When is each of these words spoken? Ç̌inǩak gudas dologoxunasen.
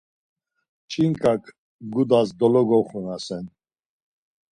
Ç̌inǩak 0.91 1.43
gudas 1.93 2.29
dologoxunasen. 2.37 3.45